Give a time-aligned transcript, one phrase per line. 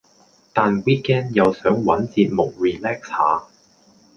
[0.51, 3.45] 但 weekend 又想搵節目 relax 下